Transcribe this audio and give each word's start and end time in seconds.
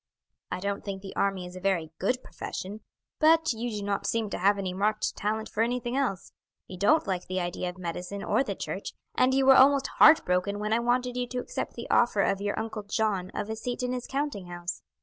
I 0.49 0.59
don't 0.59 0.83
think 0.83 1.03
the 1.03 1.15
army 1.15 1.45
is 1.45 1.55
a 1.55 1.59
very 1.59 1.91
good 1.99 2.23
profession, 2.23 2.81
but 3.19 3.53
you 3.53 3.69
do 3.69 3.83
not 3.85 4.07
seem 4.07 4.31
to 4.31 4.37
have 4.39 4.57
any 4.57 4.73
marked 4.73 5.15
talent 5.15 5.47
for 5.47 5.61
anything 5.61 5.95
else. 5.95 6.31
You 6.65 6.77
don't 6.79 7.05
like 7.05 7.27
the 7.27 7.39
idea 7.39 7.69
of 7.69 7.77
medicine 7.77 8.23
or 8.23 8.43
the 8.43 8.55
church, 8.55 8.93
and 9.13 9.31
you 9.35 9.45
were 9.45 9.55
almost 9.57 9.85
heart 9.99 10.25
broken 10.25 10.57
when 10.57 10.73
I 10.73 10.79
wanted 10.79 11.15
you 11.17 11.27
to 11.27 11.37
accept 11.37 11.75
the 11.75 11.87
offer 11.91 12.21
of 12.21 12.41
your 12.41 12.57
uncle 12.59 12.81
John 12.81 13.29
of 13.35 13.47
a 13.47 13.55
seat 13.55 13.83
in 13.83 13.93
his 13.93 14.07
counting 14.07 14.47
house. 14.47 14.81